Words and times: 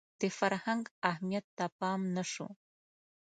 د 0.19 0.21
فرهنګ 0.37 0.83
اهمیت 1.09 1.45
ته 1.57 1.65
پام 1.79 2.01
نه 2.15 2.23
شو 2.31 2.47